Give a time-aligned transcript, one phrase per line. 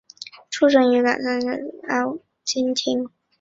[0.49, 3.11] 出身于冈山县御津郡御津町。